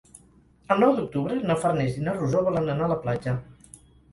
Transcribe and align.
El 0.75 0.81
nou 0.83 0.95
d'octubre 0.99 1.37
na 1.51 1.57
Farners 1.65 1.99
i 2.01 2.07
na 2.09 2.17
Rosó 2.17 2.43
volen 2.51 2.73
anar 2.77 2.89
a 2.89 2.93
la 2.95 2.99
platja. 3.05 3.37